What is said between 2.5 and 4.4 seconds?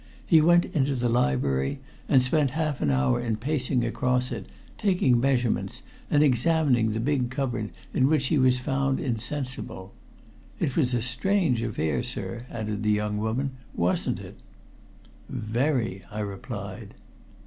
half an hour in pacing across